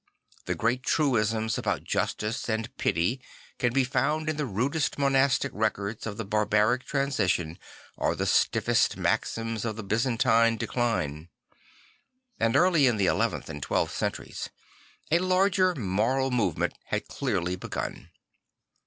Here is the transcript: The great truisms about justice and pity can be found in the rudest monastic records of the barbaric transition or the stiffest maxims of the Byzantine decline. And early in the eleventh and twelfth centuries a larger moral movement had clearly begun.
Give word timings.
The 0.45 0.55
great 0.55 0.81
truisms 0.81 1.59
about 1.59 1.83
justice 1.83 2.49
and 2.49 2.75
pity 2.77 3.21
can 3.59 3.71
be 3.71 3.83
found 3.83 4.29
in 4.29 4.35
the 4.35 4.47
rudest 4.47 4.97
monastic 4.97 5.51
records 5.53 6.07
of 6.07 6.17
the 6.17 6.25
barbaric 6.25 6.85
transition 6.85 7.59
or 7.97 8.15
the 8.15 8.25
stiffest 8.25 8.97
maxims 8.97 9.63
of 9.63 9.75
the 9.75 9.83
Byzantine 9.83 10.57
decline. 10.57 11.29
And 12.39 12.55
early 12.55 12.87
in 12.87 12.97
the 12.97 13.05
eleventh 13.05 13.47
and 13.47 13.61
twelfth 13.61 13.95
centuries 13.95 14.49
a 15.11 15.19
larger 15.19 15.75
moral 15.75 16.31
movement 16.31 16.73
had 16.85 17.07
clearly 17.07 17.55
begun. 17.55 18.09